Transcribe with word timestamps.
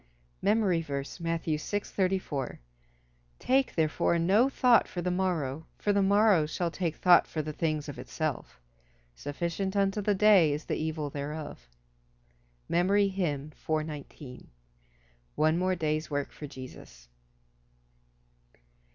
MEMORY 0.41 0.81
VERSE, 0.81 1.19
Matthew 1.19 1.59
6: 1.59 1.91
34 1.91 2.59
"Take 3.37 3.75
therefore 3.75 4.17
no 4.17 4.49
thought 4.49 4.87
for 4.87 4.99
the 4.99 5.11
morrow, 5.11 5.67
for 5.77 5.93
the 5.93 6.01
morrow 6.01 6.47
shall 6.47 6.71
take 6.71 6.95
thought 6.95 7.27
for 7.27 7.43
the 7.43 7.53
things 7.53 7.87
of 7.87 7.99
itself. 7.99 8.59
Sufficient 9.13 9.75
unto 9.75 10.01
the 10.01 10.15
day 10.15 10.51
is 10.53 10.65
the 10.65 10.73
evil 10.75 11.11
thereof." 11.11 11.69
MEMORY 12.67 13.09
HYMN 13.09 13.53
_"One 15.35 15.59
more 15.59 15.75
day's 15.75 16.09
work 16.09 16.31
for 16.31 16.47
Jesus." 16.47 17.07